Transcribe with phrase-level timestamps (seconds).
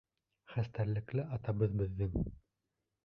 [0.53, 2.17] Хәстәрлекле атабыҙ беҙҙең.